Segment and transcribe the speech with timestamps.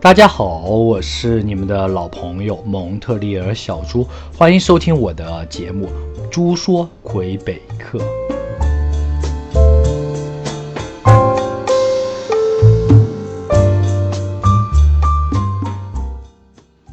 [0.00, 5.90] 大家好，我是你们的老朋友蒙特利尔小猪，欢迎收听我的节目
[6.28, 7.98] 《猪说魁北克》。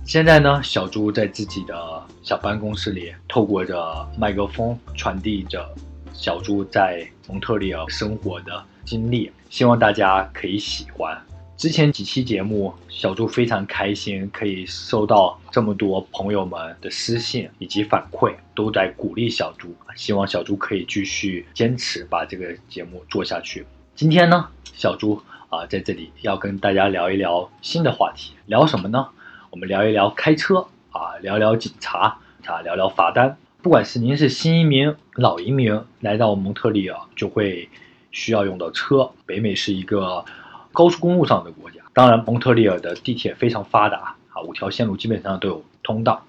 [0.04, 1.76] 现在呢，小猪在自己的
[2.24, 3.78] 小办公室里，透过着
[4.17, 5.64] 麦克风传递着
[6.12, 11.16] 小猪在蒙特利尔生活的经历，希望大家可以喜欢。
[11.58, 23.66] 之前几期节目，小猪非常开心，可以收到这么多朋友们的私信以及反馈，都在鼓励小猪，希望小猪可以继续坚持把这个节目做下去。
[23.95, 29.08] 今天呢，小猪啊在这里要跟大家聊一聊新的话题，聊什么呢？
[29.50, 33.38] 我们聊一聊开车啊，聊聊警察啊，聊聊罚单。
[33.62, 37.70] 不管是您是新移民、老移民，来到蒙特利尔就会
[38.11, 39.09] 需要用到车。
[39.26, 40.26] 北美是一个。
[40.76, 46.23] 高速公路上的国家，当然蒙特利尔的地铁非常发达啊，五条线路基本上都有通道。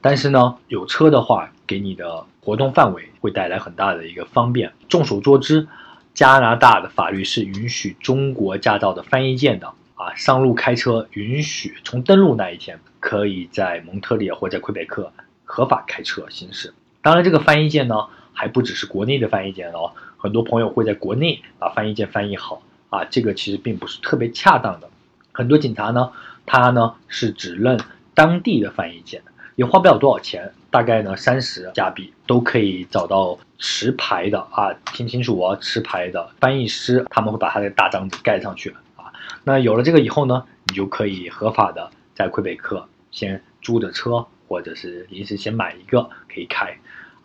[0.00, 4.72] 但是呢，有车的话，给你的活动范围会带来很大的一个方便。
[4.88, 5.66] 众所周知，
[6.14, 15.12] 加拿大的法律是允许中国驾照的翻译件的啊，上路开车允许从登陆那一天可以在蒙特利尔或者魁北克
[15.44, 16.72] 合法开车行驶。
[17.02, 22.62] 当然，这个翻译件呢，还不只是国内的翻译件哦，很多朋友会在国内把翻译件翻译好。
[22.90, 24.88] 啊，这个其实并不是特别恰当的。
[25.32, 26.10] 很多警察呢，
[26.46, 27.78] 他呢是只认
[28.14, 29.22] 当地的翻译件，
[29.56, 39.12] 也花不了多少钱，大概呢三十加币都可以找到持牌的啊，听清楚哦，持牌的翻译师，他们会把他的大章子盖上去啊。
[39.44, 46.76] 那有了这个以后呢，你就可以合法的在魁北克先租的车，或者是临时先买一个可以开。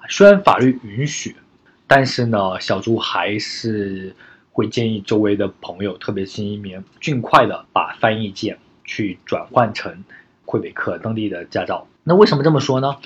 [0.09, 1.35] 虽然法律允许，
[1.87, 4.15] 但是呢，小猪还是。
[4.53, 10.05] 会建议周围的朋友，特别新移民，尽快的把翻译件去转换成
[10.45, 11.87] 魁北克当地的驾照。
[12.03, 12.97] 那为什么这么说呢？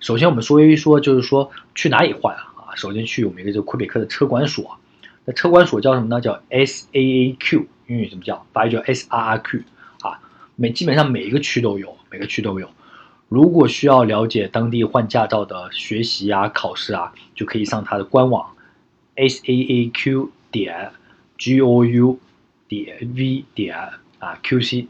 [0.00, 2.42] 首先，我们说一说，就是说去哪里换啊？
[2.56, 4.76] 啊，首先去我们一个叫魁北克的车管所。
[5.24, 6.20] 那车管所叫什么呢？
[6.20, 8.44] 叫 S A A Q，英语怎么叫？
[8.52, 9.60] 法语叫 S R R Q。
[10.02, 10.18] 啊，
[10.56, 12.68] 每基本上每一个区都有，每个区都有。
[13.28, 18.54] 如果需要了解当地换驾照的学习啊、考试啊，就可以上它的官网
[19.14, 20.30] S A A Q。
[20.54, 20.92] 点
[21.36, 22.16] g o u
[22.68, 23.76] 点 v 点
[24.20, 24.86] 啊 q c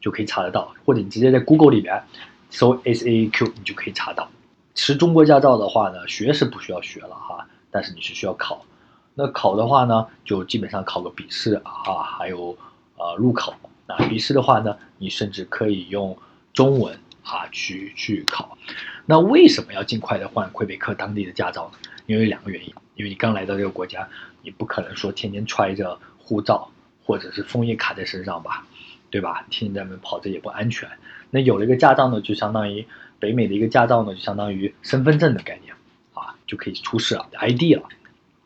[0.00, 2.02] 就可以查得到，或者你直接在 Google 里面
[2.50, 4.28] 搜 s a q，你就可以查到。
[4.74, 8.66] 持中国驾照的话呢，学是不需要学了哈，但是你是需要考。
[9.14, 12.58] 那考的话呢，就基本上考个笔试啊，还有
[12.96, 13.54] 呃路考。
[13.86, 16.18] 那笔试的话呢，你甚至可以用
[16.52, 18.58] 中文啊去去考。
[19.06, 21.78] 那为什么要尽快的换魁北克当地的驾照呢？
[22.06, 24.08] 因为两个原因，因为你刚来到这个国家，
[24.42, 26.70] 你不可能说天天揣着护照
[27.04, 28.66] 或者是枫叶卡在身上吧，
[29.10, 29.44] 对吧？
[29.50, 30.88] 天天在外面跑着也不安全。
[31.30, 32.86] 那有了一个驾照呢，就相当于
[33.18, 35.74] 北美的一个驾照呢，就相当于身份证的概念
[36.14, 37.88] 啊，就可以出示了 ID 了。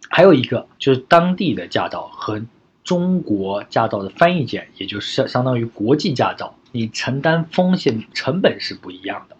[0.08, 2.42] 还有一个就是当地的驾照和
[2.82, 9.36] 中国驾照的翻译件，也就是相相当于国际驾照，你承担风险成本是不一样的。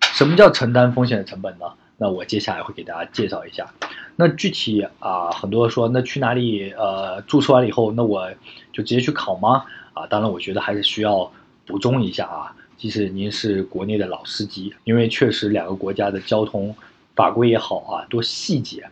[0.00, 1.66] 什么叫承担风险的成本呢？
[1.96, 3.72] 那我接下来会给大家介绍一下。
[4.16, 8.30] 那具体啊，很多说那去哪里呃注册完了以后，那我
[8.72, 9.64] 就直接去考吗？
[9.92, 11.32] 啊，当然我觉得还是需要
[11.66, 12.54] 补充一下啊。
[12.76, 16.74] 即使您是国内的老司机，因为确实两个国家的交通
[17.14, 18.84] 法规也好啊，多细节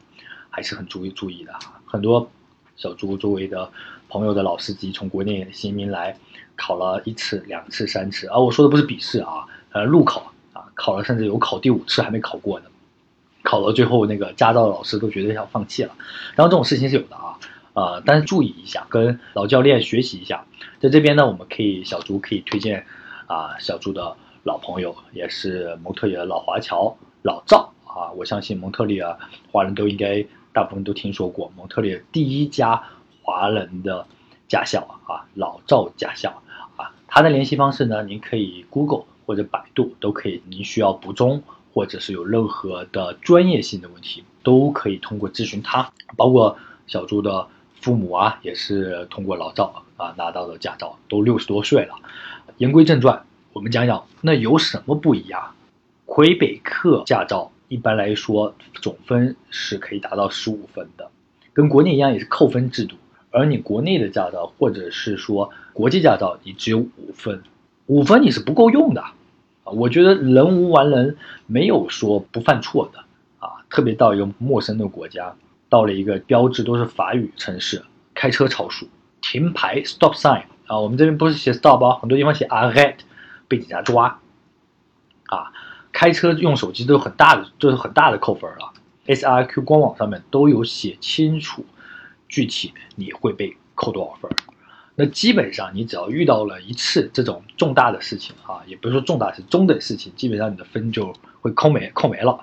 [0.49, 1.53] 还是很注意注意的。
[1.85, 2.29] 很多
[2.77, 3.71] 小猪周围的
[4.09, 6.17] 朋友的老司机从国内新移民来
[6.57, 12.67] 考了一次、两次、三次啊，我说的不是笔试啊，呃，路考啊，考了甚至有考第五次还没考过呢。
[13.53, 15.95] 考到最后，那个驾照的老师都觉得要放弃了。
[16.35, 17.37] 然后这种事情是有的啊，
[17.75, 20.47] 呃，但是注意一下，跟老教练学习一下。
[20.81, 22.87] 在这边呢，我们可以小朱可以推荐
[23.27, 28.11] 啊，小朱的老朋友，也是蒙特利尔老华侨老赵啊。
[28.17, 29.19] 我相信蒙特利尔
[29.51, 30.25] 华人都应该
[30.55, 32.83] 大部分都听说过蒙特利尔第一家
[33.23, 34.07] 华人的
[34.49, 36.43] 驾校啊，老赵驾校
[36.79, 36.91] 啊。
[37.07, 40.43] 他的联系方式呢，您可以 Google 或者百度都可以。
[40.49, 41.43] 您需要补充。
[41.73, 45.93] 或者是有任何的专业性的问题，都可以通过咨询他。
[46.17, 47.49] 包括小朱的
[47.81, 51.95] 父母啊，也是通过老赵啊拿到的驾照，都六十多岁了。
[52.59, 55.55] 言归正传，我们讲讲那有什么不一样？
[56.05, 61.11] 魁北克驾照一般来说总分是可以达到十五分的，
[61.55, 62.97] 跟国内一样也是扣分制度。
[63.31, 67.43] 而你国内的驾照或者是说国际驾照，你只有五分，
[67.87, 69.03] 五分你是不够用的。
[69.73, 71.17] 我觉得人无完人，
[71.47, 73.01] 没有说不犯错的
[73.39, 73.65] 啊。
[73.69, 75.35] 特别到一个陌生的国家，
[75.69, 77.83] 到了一个标志都是法语城市，
[78.15, 78.89] 开车超速，
[79.21, 82.97] 停牌 stop sign 啊，我们这边不是写 stop 啊，很多地方写 arrêt，
[83.49, 84.21] 被警察抓
[85.27, 85.53] 啊。
[85.93, 88.73] 开车用手机都有很大的，就是很大的扣分了。
[89.07, 91.67] S R Q 官网上面都有写清楚，
[92.29, 94.31] 具体你会被扣多少分。
[94.95, 102.39] 那基本上你只要遇到了一次这种重大的事情啊，也不是说重大是中等事情，基本上你的分就会扣没扣没了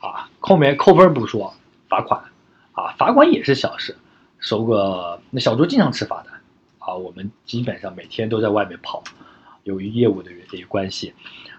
[0.00, 1.54] 啊，扣没扣分不说，
[1.90, 2.22] 罚款
[2.72, 3.94] 啊，罚款也是小事，
[4.38, 6.40] 收个那小周经常吃罚单
[6.78, 9.04] 啊，我们基本上每天都在外面跑，
[9.64, 11.12] 由于业务的这些关系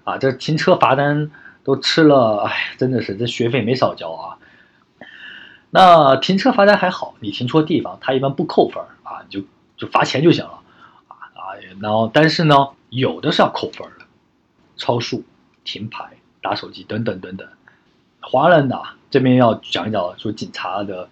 [0.04, 1.30] 啊，这停车罚单
[1.64, 4.38] 都吃了，哎，真的是这学费没少交啊。
[5.70, 9.46] 那停车罚单还好，你停错地方，他一般不扣分啊，你就。
[9.78, 10.62] 就罚钱就行了，
[11.08, 11.40] 啊啊，
[11.82, 14.06] 然后但是呢，有的是要扣分的，
[14.78, 15.24] 超速、
[15.64, 17.48] 停牌、打手机等等等等。
[18.22, 21.10] 华人呢这边要讲一讲说警察的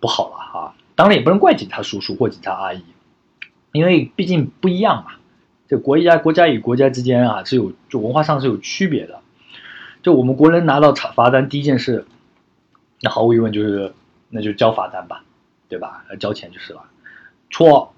[0.00, 2.82] 不好了啊，当然也不能怪警察叔叔或警察阿姨，
[3.72, 5.12] 因为毕竟不一样嘛，
[5.68, 9.20] 这国家国家与国家之间啊是有就文化上是有区别的。
[10.02, 12.06] 就我们国人拿到罚罚单第一件事，
[13.00, 13.92] 那毫无疑问就是
[14.30, 15.24] 那就交罚单吧，
[15.68, 16.04] 对吧？
[16.18, 16.84] 交钱就是了，
[17.50, 17.94] 错。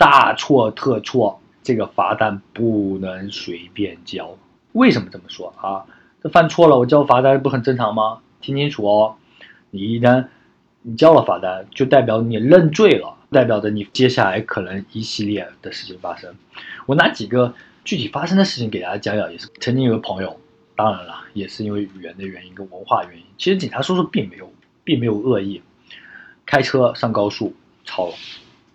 [0.00, 1.42] 大错特错！
[1.62, 4.34] 这个罚单不能随便交。
[4.72, 5.84] 为什么这么说啊？
[6.22, 8.20] 这犯错了，我交罚单不很正常吗？
[8.40, 9.16] 听清楚哦，
[9.70, 10.28] 你一旦
[10.80, 16.34] 你交了罚单，就代表你认罪了，代表着你接下来可能一系列的事情发生。
[16.86, 17.52] 我拿几个
[17.84, 20.40] 具体发生的事情给大家讲讲，也是曾经有个朋友，
[20.76, 23.24] 当然了，也是因为语言的原因跟文化原因。
[23.36, 24.50] 其实警察叔叔并没有，
[24.82, 25.60] 并没有恶意，
[26.46, 27.54] 开车上高速
[27.84, 28.14] 超了，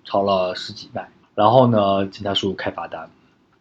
[0.04, 1.10] 超了十几迈。
[1.36, 3.10] 然后呢，警察叔叔开罚单，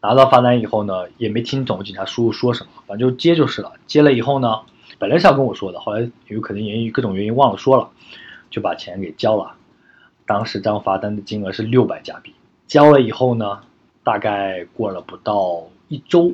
[0.00, 3.72] 拿到罚单以后呢，也没听懂警察叔叔说什么，反正就接就是了。
[3.84, 4.60] 接了以后呢，
[4.96, 7.90] 本来是要跟我说的，后来有可能因各种原因忘了说了，
[8.48, 9.56] 就把钱给交了。
[10.24, 12.32] 当时张罚单的金额是六百加币。
[12.68, 13.58] 交了以后呢，
[14.04, 16.32] 大概过了不到一周，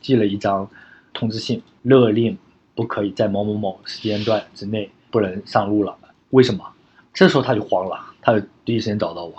[0.00, 0.68] 寄了一张
[1.14, 2.36] 通知信，勒令
[2.74, 5.96] 不可以在某某某时间段之内不能上路了。
[6.30, 6.64] 为什么？
[7.14, 9.34] 这时候他就慌了，他就第一时间找到我，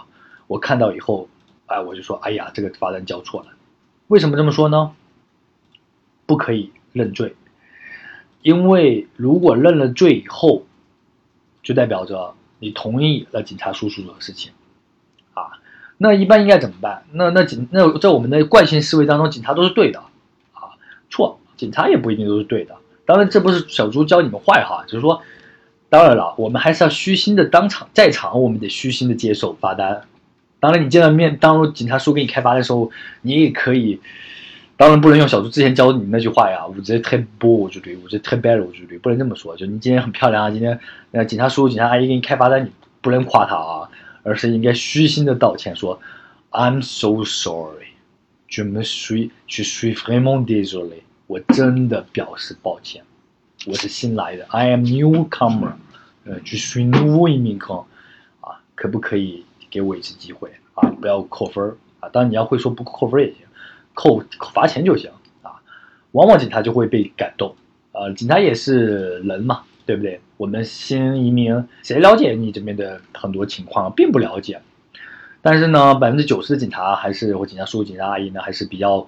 [0.47, 1.27] 我看到以后。
[1.71, 3.47] 哎，我就说，哎呀，这个罚单交错了。
[4.07, 4.91] 为什么这么说呢？
[6.25, 7.35] 不可以认罪，
[8.41, 10.63] 因为如果认了罪以后，
[11.63, 14.51] 就代表着你同意了警察叔叔的事情
[15.33, 15.59] 啊。
[15.97, 17.05] 那一般应该怎么办？
[17.13, 19.99] 那那警那在我们的惯性思维当中，警察都是对的
[20.53, 20.75] 啊。
[21.09, 22.75] 错，警察也不一定都是对的。
[23.05, 25.21] 当然，这不是小猪教你们坏哈，就是说，
[25.87, 30.03] 当然了，我们还是要虚心的当场在场，我们得虚心的接受罚单。
[30.61, 32.89] 当然，你见到面，当警察叔给你开罚的时候，
[33.23, 33.99] 你也可以。
[34.77, 39.55] 当然不能用小猪之前教你那句话呀，我这太波，我就对，我这太 bad，我就对，不能这么说。
[39.57, 40.79] 就你今天很漂亮啊，今天
[41.11, 42.71] 呃，警察叔叔、警察阿姨给你开罚单，你
[43.01, 43.89] 不能夸他啊，
[44.23, 45.99] 而是应该虚心的道歉，说
[46.51, 53.03] I'm so sorry，je me suis je suis vraiment désolé，我真的表示抱歉，
[53.67, 55.73] 我是新来的，I am newcomer，
[56.25, 57.85] 呃，je suis nouveau immigrant，
[58.39, 59.45] 啊，可不可以？
[59.71, 60.87] 给我一次机会啊！
[61.01, 62.09] 不要扣分儿啊！
[62.09, 63.37] 当然你要会说不扣分也行，
[63.93, 64.21] 扣
[64.53, 65.09] 罚钱就行
[65.41, 65.61] 啊！
[66.11, 67.55] 往往警察就会被感动，
[67.93, 70.19] 呃，警察也是人嘛，对不对？
[70.35, 74.61] 我们新移民谁了解你这边的很多情况，并不了解。
[75.41, 79.07] 但是呢，百分之九十的警察还是或警察叔叔、警察阿姨呢，还是比较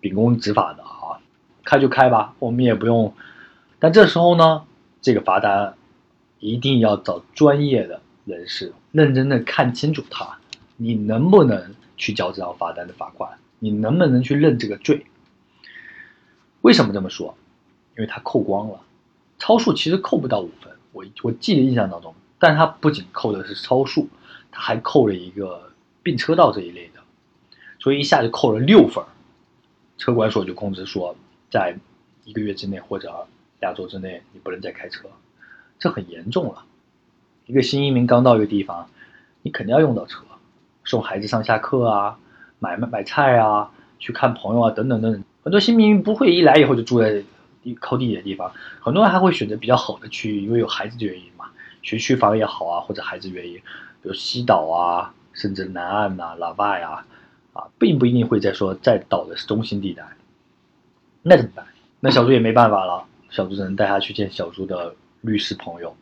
[0.00, 1.22] 秉公执法的啊！
[1.64, 3.14] 开就开吧，我们也不用。
[3.78, 4.64] 但这时候呢，
[5.00, 5.74] 这个罚单
[6.40, 8.00] 一定要找专业的。
[8.24, 10.38] 人士认真的看清楚他，
[10.76, 13.38] 你能不能去交这张罚单的罚款？
[13.58, 15.06] 你能不能去认这个罪？
[16.60, 17.36] 为什么这么说？
[17.96, 18.80] 因为他扣光了，
[19.38, 24.08] 超速其实扣不到五分，我我记得印象当中，但他不仅扣的是超速，
[24.50, 27.00] 他还扣了一个并车道这一类的，
[27.78, 29.04] 所以一下就扣了六分。
[29.98, 31.14] 车管所就通知说，
[31.50, 31.76] 在
[32.24, 33.26] 一个月之内或者
[33.60, 35.08] 两周之内，你不能再开车，
[35.78, 36.64] 这很严重了。
[37.46, 38.88] 一个新移民刚到一个地方，
[39.42, 40.24] 你肯定要用到车，
[40.84, 42.18] 送孩子上下课啊，
[42.58, 45.22] 买买买菜啊，去看朋友啊，等等等等。
[45.42, 47.22] 很多新移民不会一来以后就住在
[47.62, 51.46] 地靠地铁的地方，很多人还会选择比较好的区域，因为有孩子的原因嘛，
[51.82, 57.04] 学区房也好啊，或者孩子原因，比如西岛啊，甚至南岸呐、拉瓦呀，
[57.52, 60.04] 啊，并不一定会再说在岛的中心地带。
[61.22, 61.66] 那怎么办？
[62.00, 65.96] 那小猪也没办法了，小猪只能带他去见小猪的律师朋友。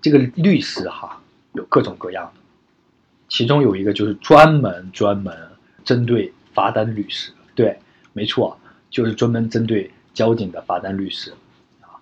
[0.00, 1.20] 这个律师哈
[1.52, 2.40] 有各种各样的，
[3.28, 5.36] 其中有一个就是专门专门
[5.84, 7.78] 针对罚单律师，对，
[8.12, 8.58] 没错，
[8.90, 11.32] 就是专门针对交警的罚单律师
[11.80, 12.00] 啊。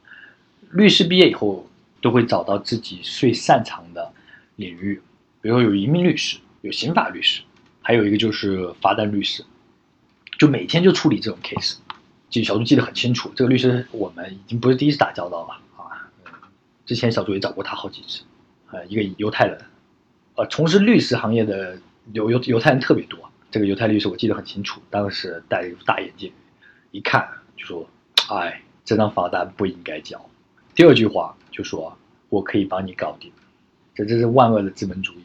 [0.70, 1.68] 律师毕业以后
[2.00, 4.12] 都会找到自己最擅长的
[4.56, 5.00] 领域，
[5.40, 7.42] 比如说有移民律师有刑法律师，
[7.82, 9.44] 还有一个就是罚单律师，
[10.38, 11.76] 就每天就处理这种 case。
[12.30, 15.56] 记小朱记得很清楚，这个律师我们已经不是第一次打交道了，
[16.88, 18.22] 之前小朱也找过他好几次，
[18.70, 19.60] 呃，一个犹太人，
[20.36, 21.78] 呃，从事律师行业的
[22.14, 23.30] 犹犹犹太人特别多。
[23.50, 26.32] 这个犹太律师我记得很清楚，当时戴了一副大眼镜，
[26.90, 27.28] 一看
[27.58, 27.86] 就说
[28.32, 30.18] ：“哎，这张罚单不应该交。”
[30.74, 31.94] 第二句话就说
[32.30, 33.30] ：“我可以帮你搞定。”
[33.94, 35.22] 这这是万恶的资本主义。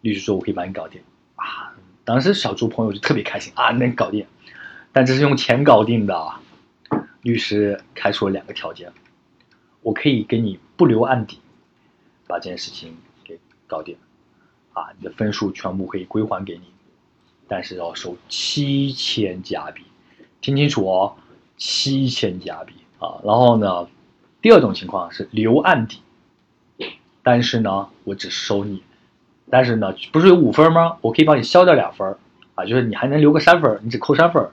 [0.00, 1.02] 律师说：“我可以帮你搞定。”
[1.36, 4.24] 啊，当时小朱朋友就特别开心啊，能搞定。
[4.92, 6.32] 但这是用钱搞定的，
[7.20, 8.90] 律师开出了两个条件：
[9.82, 11.38] 我可以给你不留案底，
[12.26, 13.98] 把这件事情给搞定，
[14.72, 16.62] 啊，你的分数全部可以归还给你，
[17.46, 19.82] 但是要收七千加币，
[20.40, 21.16] 听清楚哦，
[21.58, 23.20] 七千加币啊。
[23.22, 23.88] 然后呢，
[24.40, 26.00] 第二种情况是留案底，
[27.22, 28.82] 但是呢，我只收你，
[29.50, 30.96] 但是呢，不是有五分吗？
[31.02, 32.16] 我可以帮你消掉两分，
[32.54, 34.48] 啊，就是你还能留个三分，你只扣三分。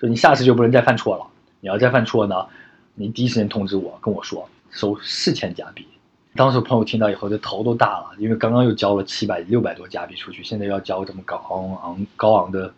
[0.00, 1.26] 就你下次就不能再犯错了。
[1.58, 2.46] 你要再犯错呢，
[2.94, 5.86] 你第一时间通知我，跟我说收四千加币。
[6.34, 11.36] 当时朋友听到以后，这头都大了，因为刚刚又交了七百六百多加币出去，现在要交这么高
[11.82, 12.72] 昂高昂的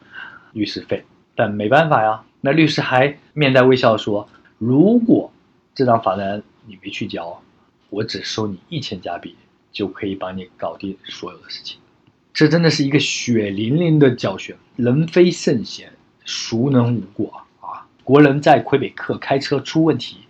[0.53, 1.03] 律师费。
[1.35, 5.33] 但没办法呀，那律师还面带微笑说：“如果
[5.75, 7.41] 这张罚单你没去交，
[7.91, 9.35] 我只收你一千加币，
[9.73, 11.79] 就可以帮你搞定所有的事情。”
[12.35, 15.93] 这真的是一个血淋淋的教训，人非圣贤。
[16.27, 17.87] 孰能无过啊？
[18.03, 20.21] 国人在魁北克开车出问题，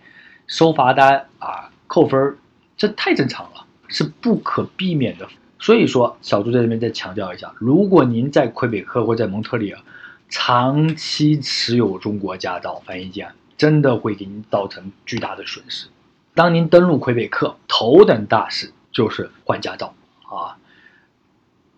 [0.47, 2.37] 收罚单啊，扣分
[2.77, 5.27] 这太正常了，是不可避免的。
[5.59, 9.81] 所以说，小朱在这边再强调一下：如果您在魁北克或在蒙特利尔
[10.29, 15.87] 长期持有中国驾照翻译件，真的会给您造成巨大的损失。
[16.33, 20.57] 当您登陆魁北克，头等大事就是换驾照啊！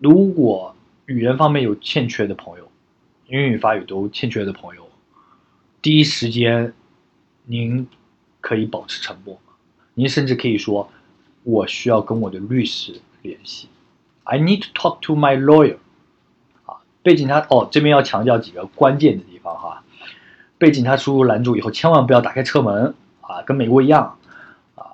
[0.00, 0.74] 如果
[1.06, 2.68] 语言方面有欠缺的朋友，
[3.28, 4.88] 英语、法语都欠缺的朋友，
[5.80, 6.72] 第一时间，
[7.44, 7.86] 您
[8.40, 9.38] 可以保持沉默，
[9.94, 10.90] 您甚至可以说
[11.44, 13.68] ：“我需要跟我的律师联系。”
[14.24, 15.76] I need to talk to my lawyer。
[16.66, 19.82] 啊，被警察哦，这边要强调几个关键的地方哈。
[20.58, 24.18] 被警察叔叔拦住以后，千万不要打开车门啊，跟美国一样
[24.74, 24.92] 啊，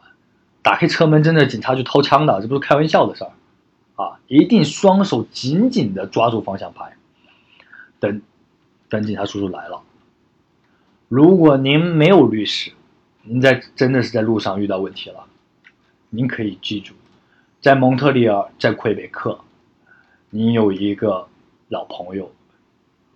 [0.62, 3.32] 打开车门真的警察就掏枪的，这不是开玩笑的事儿
[3.96, 4.18] 啊！
[4.26, 6.92] 一定双手紧紧的抓住方向盘。
[8.00, 8.22] 等，
[8.88, 9.80] 等警察叔叔来了。
[11.08, 12.72] 如果您没有律师，
[13.26, 15.26] 您在真的是在路上遇到问题了，
[16.10, 16.94] 您可以记住，
[17.60, 19.40] 在蒙特利尔，在魁北克，
[20.28, 21.26] 您有一个
[21.68, 22.30] 老朋友，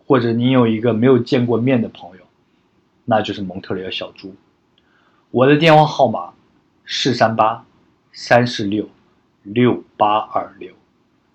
[0.06, 2.22] 或者您有一个没有见过面的朋友，
[3.04, 4.34] 那就是蒙特利尔小猪。
[5.30, 6.32] 我的电话号码
[6.86, 7.66] 四三八
[8.12, 8.88] 三四六
[9.42, 10.72] 六八二六。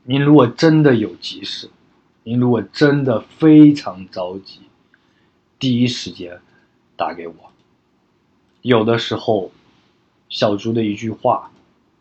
[0.04, 1.70] 您如果真的有急事。
[2.26, 4.62] 您如果真的非常着急，
[5.60, 6.40] 第一时间
[6.96, 7.53] 打给我。
[8.64, 9.52] 有的时候，
[10.30, 11.52] 小猪的一句话，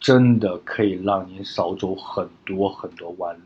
[0.00, 3.42] 真的可以让您少走很多很多弯路。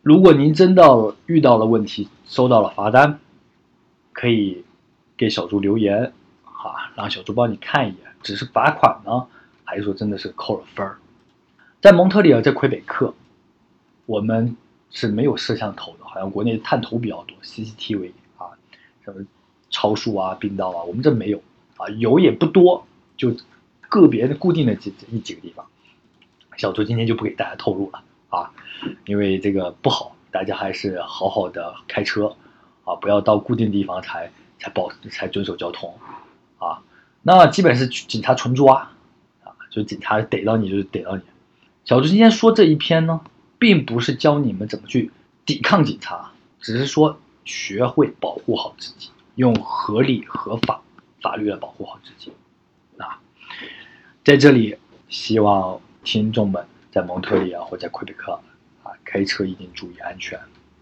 [0.00, 3.18] 如果您真的遇到了问题，收到了罚单，
[4.12, 4.64] 可以
[5.16, 6.12] 给小猪留言，
[6.44, 9.26] 哈，让小猪帮你看一眼，只是罚款呢，
[9.64, 10.96] 还是说真的是扣了分儿？
[11.80, 13.12] 在蒙特利尔，在魁北克，
[14.06, 14.56] 我们。
[14.94, 18.44] 是没有摄像头的，好像国内探头比较多，CCTV 啊，
[19.02, 19.24] 什么
[19.70, 21.42] 超速啊、并道啊，我们这没有
[21.82, 22.86] 啊，有也不多，
[23.16, 23.34] 就
[23.88, 25.66] 个别的固定的几一几个地方。
[26.56, 28.52] 小周今天就不给大家透露了啊，
[29.06, 32.36] 因为这个不好，大家还是好好的开车
[32.84, 35.94] 啊，不要到固定地方才才保才遵守交通
[36.58, 36.82] 啊。
[37.22, 38.90] 那基本是警察纯抓
[39.42, 41.22] 啊，就警察逮到你就是逮到你。
[41.84, 43.20] 小周今天说这一篇呢。
[43.62, 45.12] 并不是教你们怎么去
[45.46, 50.82] 抵抗警察，只是说学会保护好自己，用合理合法
[51.22, 52.32] 法律来保护好自己。
[52.98, 53.20] 啊，
[54.24, 54.76] 在这里
[55.08, 58.32] 希望听众们在蒙特利尔或在魁北克
[58.82, 60.38] 啊开车一定注意安全，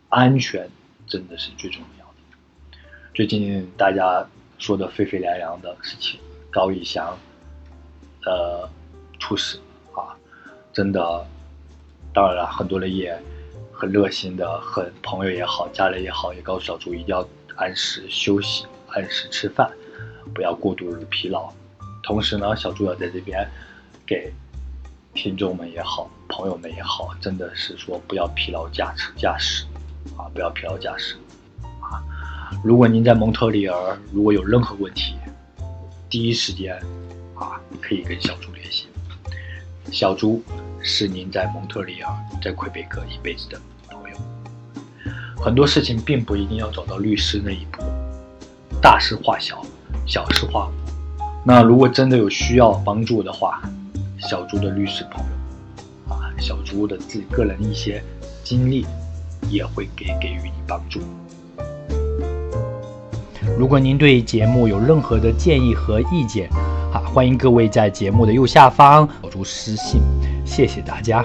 [0.09, 0.69] 安全
[1.07, 2.79] 真的是最重要的。
[3.15, 4.27] 最近大家
[4.59, 6.19] 说的沸沸扬扬的事情，
[6.51, 7.17] 高以翔
[8.25, 8.69] 呃
[9.19, 9.59] 出事
[9.95, 10.17] 啊，
[10.73, 11.27] 真的。
[12.13, 13.17] 当然了，很多人也
[13.73, 19.71] 很热心的，很朋友也好，家人也好，也告诉小猪一定要按时休息，按时吃饭，
[20.35, 21.53] 不要过度的疲劳。
[22.03, 23.47] 同时呢，小猪要在这边
[24.07, 24.33] 给
[25.15, 29.65] 听众们也好，朋友们也好，真的是说不要疲劳驾驶驾驶
[30.17, 31.17] 啊，不要疲劳驾驶
[31.81, 32.03] 啊。
[32.65, 35.15] 如果您在蒙特利尔如果有任何问题，
[36.09, 36.75] 第一时间
[37.35, 38.89] 啊可以跟小猪联系。
[39.93, 40.43] 小朱
[40.81, 44.17] 是您在蒙特利尔、在魁北克一辈子的朋友。
[45.37, 47.83] 很多事情并不一定要走到律师那一步，
[48.81, 49.65] 大事化小，
[50.11, 51.23] 小事化无。
[51.45, 53.63] 那如果真的有需要帮助的话，
[54.19, 58.03] 小朱的律师朋友啊，小朱的自己个人一些
[58.43, 58.85] 经历
[59.49, 61.01] 也会给给予你帮助。
[63.57, 66.51] 如果您对节目有任何的建议和意见，
[66.93, 70.03] 啊，欢迎各位在节目的右下方留出私信。
[70.45, 71.25] 谢谢大家。